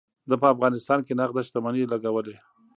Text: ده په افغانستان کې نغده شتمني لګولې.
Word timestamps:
ده 0.29 0.35
په 0.41 0.47
افغانستان 0.53 0.99
کې 1.05 1.13
نغده 1.19 1.41
شتمني 1.47 1.83
لګولې. 1.93 2.35